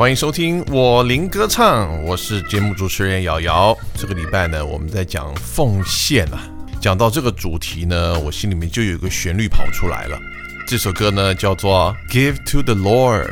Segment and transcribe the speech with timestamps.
[0.00, 3.76] 欢迎收听我林歌唱，我是节目主持人瑶瑶。
[3.94, 6.40] 这个礼拜呢，我们在讲奉献啊。
[6.80, 10.18] 讲到这个主题呢，我心里面就有一个旋律跑出来了。
[10.66, 13.26] 这首歌呢叫做《Give to the Lord》，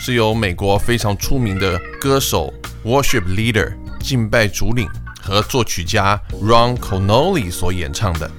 [0.00, 2.50] 是由美国非常出名的歌手
[2.82, 4.88] Worship Leader 敬拜主领
[5.20, 8.30] 和作曲家 Ron Connolly 所演唱的。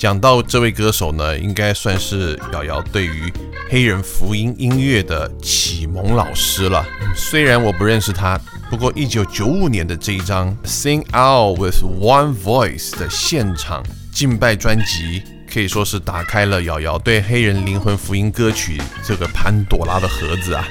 [0.00, 3.30] 讲到这位歌手呢，应该算是瑶瑶对于
[3.68, 6.82] 黑人福音音乐的启蒙老师了。
[7.14, 15.22] 虽然我不认识他，不过一九九五年的这一张《Sing Out with One Voice》的现场敬拜专辑，
[15.52, 20.66] 可以说是打开了瑶瑶对黑人灵魂福音歌曲这个潘朵拉的盒子啊。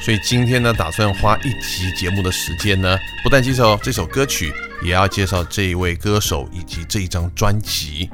[0.00, 4.50] 所以今天呢，打算花一集节目的时间呢，不但介绍这首歌曲，
[4.82, 8.08] 也要介绍这一位歌手以及这一张专辑。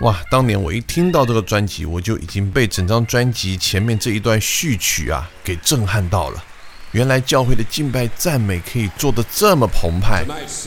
[0.00, 0.20] 哇！
[0.30, 6.42] 当年我一听到这个专辑，我就已经被整张专辑前面这一段序曲啊给震撼到了。
[6.92, 10.24] 原来教会的敬拜赞美可以做得这么澎湃，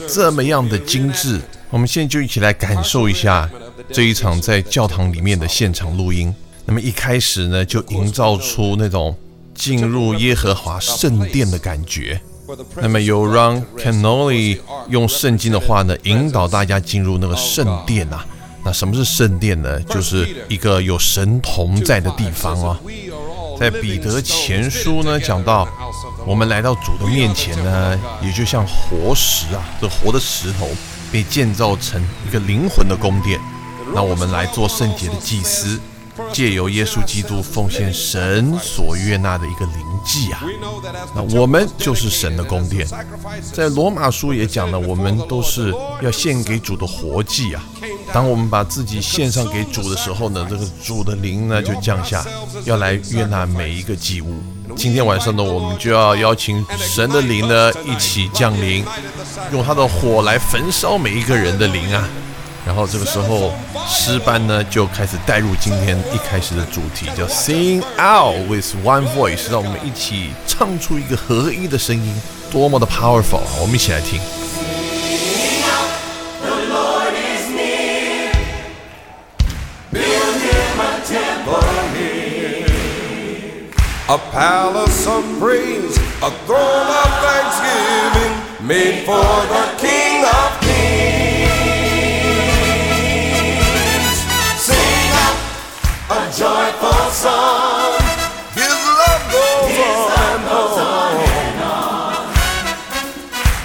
[0.08, 1.40] 这么样的精致。
[1.70, 3.48] 我们现在就一起来感受一下
[3.92, 6.34] 这一场在教堂里面的现场录音。
[6.64, 9.16] 那么一开始呢，就营造出那种
[9.54, 12.20] 进入耶和华圣殿的感觉。
[12.76, 18.24] 那么有让 Canoli 用圣经的话呢，引导大家进入那个圣殿呐。
[18.66, 19.80] 那什么是圣殿呢？
[19.82, 22.76] 就是一个有神同在的地方啊。
[23.56, 25.68] 在彼得前书呢，讲到
[26.26, 30.68] 我们来到主的面前呢，也就像活石啊，这活的石头
[31.12, 33.38] 被建造成一个灵魂的宫殿。
[33.94, 35.78] 那我们来做圣洁的祭司。
[36.32, 40.42] 借由耶稣基督奉献神所悦纳的一个灵祭啊，
[41.14, 42.86] 那我们就是神的宫殿。
[43.52, 47.62] 在罗马书也讲了，我们都是要献给主的活祭啊。
[48.12, 52.24] 当我们把自己献上给主的时候呢，这个主的灵呢就降下，
[52.64, 54.38] 要来悦纳每一个祭物。
[54.76, 58.84] 今天晚上呢，我们就要邀请神的灵呢一起降临，
[59.52, 62.08] 用他的火来焚烧每一个人的灵啊。
[62.66, 63.52] 然后这个时候，
[63.88, 73.48] 诗班呢就开始带入今天一开始的主题，叫 Sing Out with One Voice，让我们一起唱出一个合一的声音，多么的 powerful 啊！
[73.60, 74.20] 我们一起来听。
[84.08, 89.18] A palace of praise, a throne of thanksgiving, made for
[89.50, 91.58] the King of Kings.
[94.62, 95.34] Sing out
[96.06, 97.98] a joyful song.
[98.54, 102.30] His love goes, His on, goes on, and on.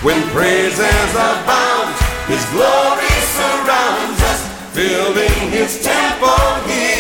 [0.02, 1.94] When praises abound,
[2.25, 4.41] His glory surrounds us,
[4.73, 6.91] filling His temple here.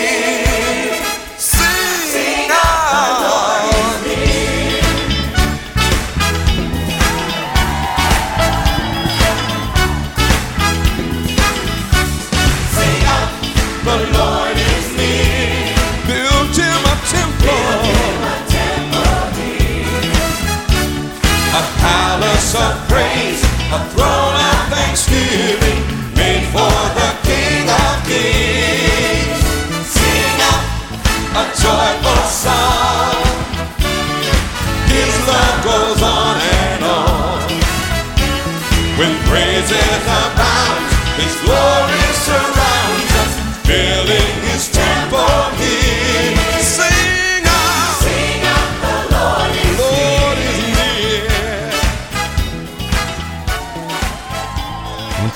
[17.11, 18.00] sentou.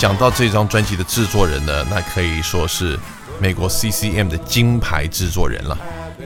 [0.05, 2.95] 讲到这张专辑的制作人呢，那可以说是
[3.39, 5.75] 美国 CCM 的金牌制作人了，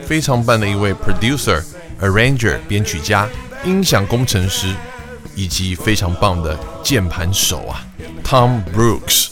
[0.06, 1.62] 非常棒的一位 producer、
[1.98, 3.26] arranger 编曲家、
[3.64, 4.74] 音响工程师，
[5.34, 7.82] 以及非常棒的键盘手啊
[8.22, 9.28] ，Tom Brooks。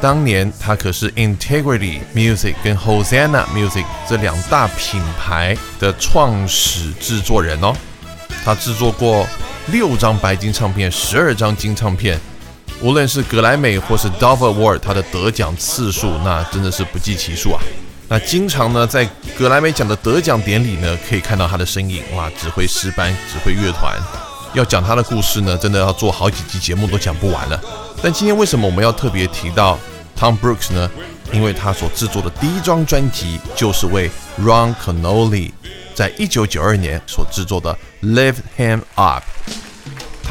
[0.00, 7.72] 当年他可是 Integrity Music 跟 Hosanna Music 这两大品牌的创始制作人哦，
[8.44, 9.24] 他制作过
[9.68, 12.18] 六张白金唱片，十二张金唱片。
[12.82, 17.60] 无论是格莱美或是 Dove Award，他的得奖次数那真的是不计其数啊。
[18.08, 19.08] 那经常呢，在
[19.38, 22.02] 格莱美奖的得奖典礼呢，可以看到他的身影。
[22.16, 23.96] 哇，指挥诗班，指挥乐团，
[24.52, 27.58] 要讲他的故事呢，真的要做好几集节目都讲不完了。
[28.02, 29.78] 但今天为什么我们要特别提到
[30.18, 30.90] Tom Brooks 呢？
[31.32, 35.52] 因为他所制作的第一张专辑就是为 Ron Connolly
[35.94, 39.22] 在一九九二年所制作的 Lift Him Up。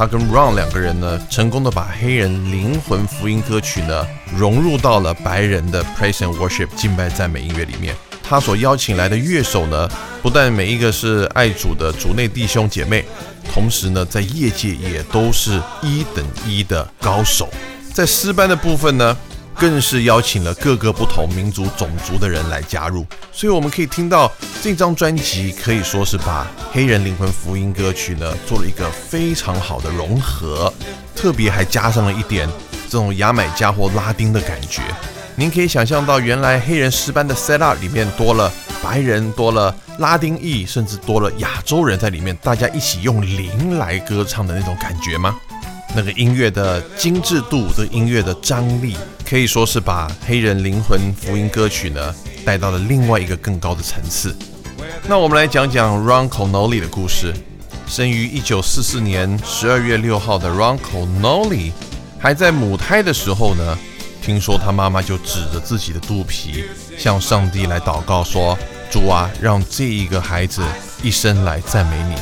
[0.01, 4.03] 他跟 Ron 两个人呢，成功的把黑人灵魂福音歌曲呢
[4.35, 7.95] 融入到了白人的 Praise and Worship 敬拜赞美音乐里面。
[8.23, 9.87] 他所邀请来的乐手呢，
[10.23, 13.05] 不但每一个是爱主的主内弟兄姐妹，
[13.53, 17.47] 同时呢，在业界也都是一等一的高手。
[17.93, 19.15] 在诗班的部分呢，
[19.61, 23.05] 更是邀请了各个不同民族种族的人来加入。
[23.31, 30.73] 所以我们可以听到这张专辑可以说是把黑人灵魂福音歌曲呢做了一个非常好的融合，
[31.15, 32.49] 特别还加上了一点
[32.89, 34.81] 这种牙买加或拉丁的感觉。
[35.35, 45.39] 您可以想象到，原来黑人诗班的 set up 里面多了白人，多了拉丁裔，甚至多了亚洲人在里面，大家一起用灵来歌唱的那种感觉吗？
[45.95, 48.95] 那个音乐的精致度，这音乐的张力，
[49.31, 52.13] 可以说是把黑人灵魂福音歌曲呢
[52.43, 54.35] 带到了另外一个更高的层次。
[55.07, 57.33] 那我们来讲讲 Ron Kenoly 的故事。
[57.87, 61.71] 生于1944年12月6号的 Ron Kenoly，
[62.19, 63.77] 还在母胎的时候呢。
[64.21, 66.65] 听说他妈妈就指着自己的肚皮，
[66.97, 68.55] 向上帝来祷告说
[68.91, 70.61] ：“主啊，让这一个孩子
[71.01, 72.15] 一生来赞美你。”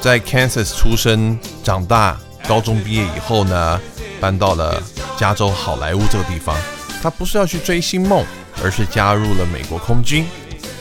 [0.00, 2.16] 在 Kansas 出生长大，
[2.48, 3.80] 高中毕业以后呢，
[4.24, 4.82] 搬到了
[5.18, 6.56] 加州好莱坞这个地方。
[7.02, 8.24] 他不是要去追星梦，
[8.62, 10.26] 而是加入了美国空军。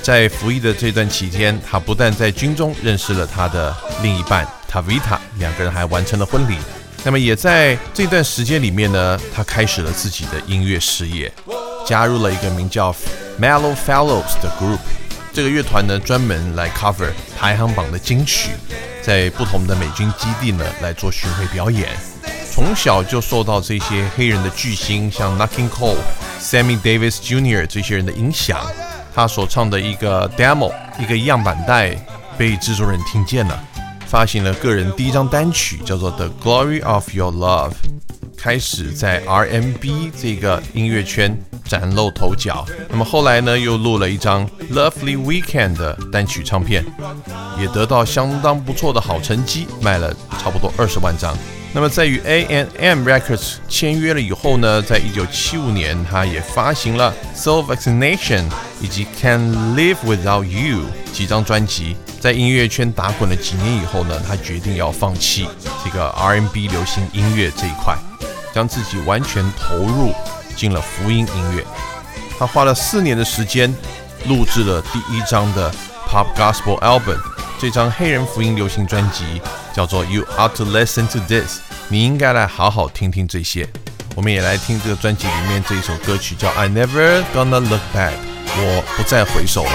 [0.02, 6.56] 在服役的这段期间，他不但在军中认识了他的另一半 Tavita，两个人还完成了婚礼。
[7.04, 11.30] 那么也在这段时间里面呢，他开始了自己的音乐事业，
[11.86, 12.96] 加入了一个名叫
[13.42, 14.80] Mellow Fellows 的 group。
[15.34, 18.52] 这个乐团呢，专门来 cover 排行榜的金曲，
[19.02, 21.90] 在不同的美军基地呢来做巡回表演。
[22.54, 25.98] 从小就受到这些黑人的巨星，像 n u c k i Cole、
[26.40, 27.66] Sammy Davis Jr.
[27.66, 28.64] 这些人的影响，
[29.12, 31.98] 他所唱的一个 demo，一个样板带，
[32.38, 33.60] 被制作人听见了。
[34.06, 37.72] 发行了个人第一张单曲，叫做《The Glory of Your Love》，
[38.38, 41.36] 开始在 R&B 这个音乐圈
[41.66, 42.64] 崭露头角。
[42.88, 46.86] 那么后来呢，又录了一张《Lovely Weekend》的单曲唱片，
[47.60, 51.36] 也得到相当不错的好成绩，卖了差不多二十万张。
[51.76, 58.42] 那么在与 ANM Records 签约了以后呢，在一九七五年，他也发行了《Soul Vaccination》
[58.80, 60.82] 以及《Can Live Without You》
[61.12, 61.98] 几张专辑。
[62.20, 65.48] 在音乐圈打滚了几年以后呢，他决定要放弃
[65.84, 67.98] 这个 R&B 流行音乐这一块，
[68.54, 70.14] 将自己完全投入
[70.56, 71.66] 进了福音音乐。
[72.38, 73.74] 他花了四年的时间
[74.28, 75.74] 录制了第一张的
[76.08, 77.18] Pop Gospel Album，
[77.60, 79.42] 这张黑人福音流行专辑
[79.75, 83.69] 叫做 You Ought to Listen to This，你应该来好好听听这些。
[84.17, 88.15] 我们也来听这个专辑里面这一首歌曲叫 I Never Gonna Look Back，
[88.57, 89.71] 我不再回首了。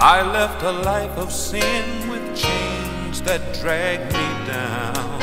[0.00, 5.18] I left a life of sin with chains that dragged me down.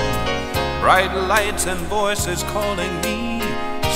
[0.82, 3.35] Bright lights and voices calling me,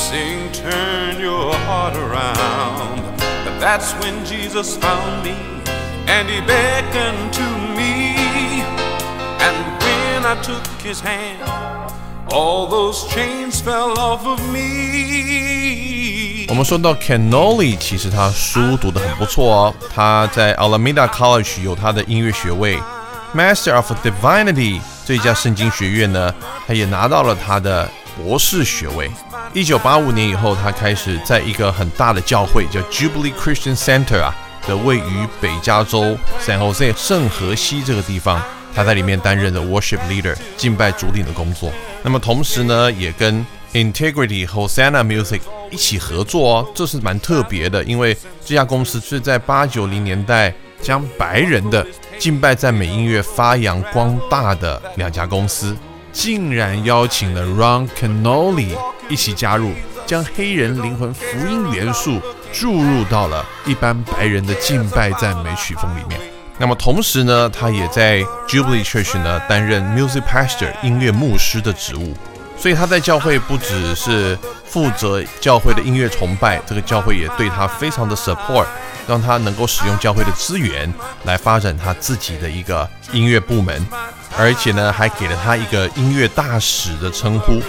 [0.09, 3.01] sing, turn your heart around.
[3.43, 5.35] But that's when Jesus found me
[6.07, 7.43] and he beckoned to
[7.75, 8.15] me.
[9.39, 11.41] And when I took his hand,
[12.31, 16.45] all those chains fell off of me.
[16.47, 19.73] 我们说到 Canoli，其实他书读得很不错哦。
[19.93, 22.79] 他在 Alameda College 有他的音乐学位，
[23.35, 26.33] Master of Divinity 这家圣经学院呢，
[26.67, 29.09] 他也拿到了他的博士学位。
[29.52, 34.32] 一九八五年以后，他开始在一个很大的教会叫 Jubilee Christian Center 啊
[34.68, 38.40] 的位于北加州 San Jose 圣荷西这个地方，
[38.72, 41.72] 他在里面担任的 Worship Leader 敬拜主领的工作。
[42.04, 45.40] 那么同时呢，也跟 Integrity 和 Santa Music
[45.72, 51.84] 一起合作哦，这是蛮特别的，因为这家公司是在八九零年代将白人的
[52.20, 55.76] 敬拜赞美音乐发扬光大的两家公司，
[56.12, 58.76] 竟然邀请了 Ron Kenoly
[59.08, 59.72] 一起加入，
[60.06, 62.20] 将黑人灵魂福音元素
[62.52, 66.20] 注入到了一般白人的敬拜赞美曲风里面。
[66.58, 72.14] 那么同时呢，他也在 Jubilee Church 呢担任 Music Pastor 音乐牧师的职务。
[72.58, 78.66] 所以他在教会不只是负责教会的音乐崇拜，这个教会也对他非常的 support，
[79.08, 80.92] 让他能够使用教会的资源
[81.24, 83.82] 来发展他自己的一个音乐部门，
[84.40, 87.60] 而且呢还给了他一个音乐大使的称呼。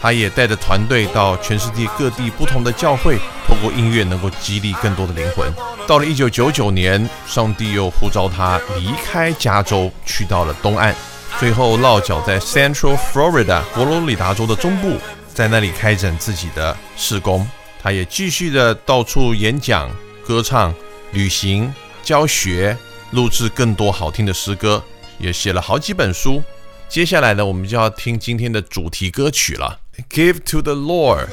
[0.00, 5.52] 他也带着团队到全世界各地不同的教会，透过音乐能够激励更多的灵魂。
[5.86, 10.94] 到了一九九九年，上帝又呼召他离开加州，去到了东岸。
[11.38, 14.96] 最后落脚在 Central Florida 佛罗里达州的中部，
[15.34, 17.46] 在那里开展自己的事工。
[17.82, 19.90] 他也继续的到处演讲、
[20.26, 20.72] 歌唱、
[21.12, 22.76] 旅行、教学，
[23.10, 24.82] 录制更多好听的诗歌，
[25.18, 26.42] 也写了好几本书。
[26.88, 29.80] 接下来呢，我们就要听今天的主题歌曲了，
[30.14, 31.26] 《Give to the Lord》。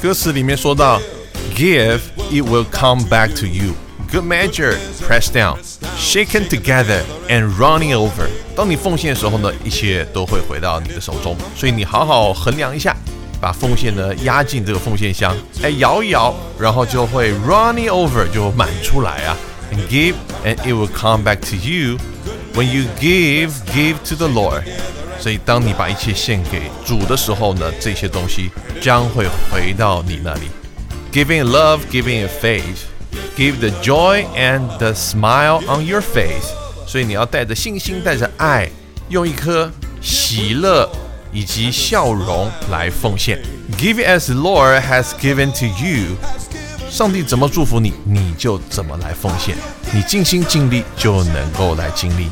[0.00, 1.00] 歌词里面说到
[1.56, 1.98] ，Give,
[2.30, 3.74] it will come back to you.
[4.12, 4.76] Good measure,
[5.08, 5.58] pressed down,
[5.98, 8.28] shaken together, and running over。
[8.54, 11.36] 当你奉献的时候呢，一切都会回到你的手中。
[11.56, 12.96] 所以你好好衡量一下，
[13.40, 19.36] 把奉献呢压进这个奉献箱，哎，摇一摇，然后就会 running over 就满出来啊。
[19.72, 21.98] And give, and it will come back to you.
[22.55, 24.63] When you give, give to the Lord。
[25.19, 30.49] 所以当你把一切献给主的时候呢，这些东西将会回到你那里。
[31.13, 36.53] Giving love, giving faith。Give the joy and the smile on your face，
[36.85, 38.69] 所以你要带着信心，带着爱，
[39.09, 40.89] 用一颗喜乐
[41.31, 43.41] 以及笑容来奉献。
[43.77, 46.17] Give as Lord has given to you，
[46.88, 49.56] 上帝怎么祝福你，你就怎么来奉献。
[49.92, 52.28] 你尽心尽力就能够来经历。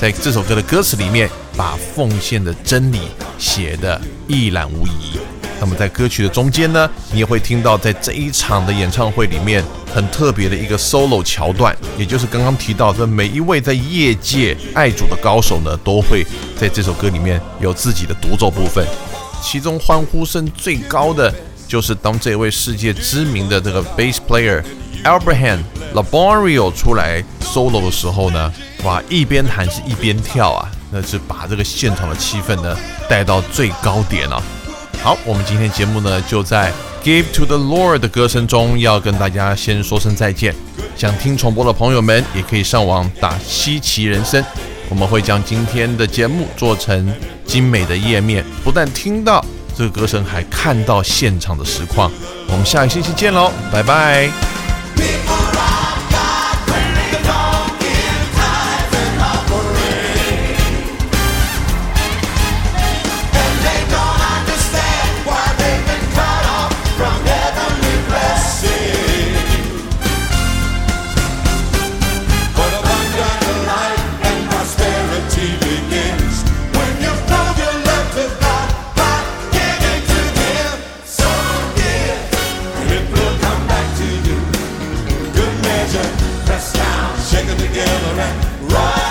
[0.00, 3.00] 在这首歌的歌词里面，把奉献的真理
[3.38, 5.18] 写得一览无遗。
[5.60, 9.62] 那么在歌曲的中间呢，你也会听到在这一场的演唱会里面
[9.92, 16.24] 很特别的一个 solo 桥段，也就是刚刚提到的每一位在业界爱主的高手呢，都会
[16.56, 18.86] 在这首歌里面有自己的独奏部分。
[19.42, 21.32] 其中欢呼声最高的
[21.68, 24.62] 就是当这位世界知名的这个 bass player
[25.04, 25.58] Abraham
[25.94, 28.52] Laborio 出来 solo 的时候呢，
[28.84, 32.76] 哇，一边弹是一边跳啊，那是把这个现场的气氛呢
[33.08, 34.42] 带到最高点啊。
[35.02, 36.72] 好，我们今天节目呢，就在
[37.04, 40.54] Give to the Lord 的歌声中，要跟大家先说声再见。
[40.96, 44.44] 想听重播的朋友们，也可以上网打稀奇人生，
[44.88, 47.14] 我们会将今天的节目做成
[47.46, 49.44] 精美的页面，不但听到
[49.78, 52.10] 这个歌神，还看到现场的实况。
[52.48, 54.28] 我们下个星期见喽，拜拜。
[88.00, 89.07] Right.